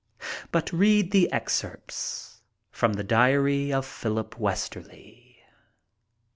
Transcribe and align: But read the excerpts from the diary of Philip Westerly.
But 0.51 0.73
read 0.73 1.11
the 1.11 1.31
excerpts 1.31 2.41
from 2.71 2.93
the 2.93 3.03
diary 3.03 3.71
of 3.71 3.85
Philip 3.85 4.39
Westerly. 4.39 5.43